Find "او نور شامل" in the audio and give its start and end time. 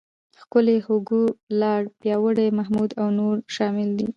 3.01-3.89